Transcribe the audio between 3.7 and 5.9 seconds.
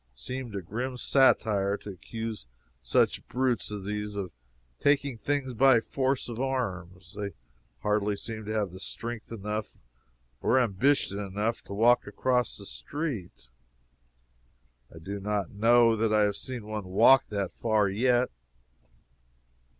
as these of taking things by